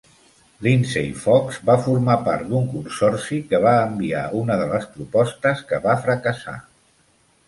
[0.67, 5.81] Lindsay Fox va formar part d'un consorci que va enviar una de les propostes que
[5.85, 6.55] va fracassar.